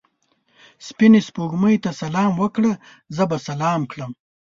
سپینې 0.87 1.21
سپوږمۍ 1.27 1.75
ته 1.83 1.89
سلام 2.01 2.31
وکړه؛ 2.41 2.71
زه 3.15 3.23
به 3.29 3.37
سلام 3.47 3.81
کړم. 3.91 4.11